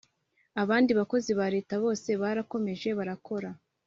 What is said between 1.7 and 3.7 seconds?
bose barakomeje barakora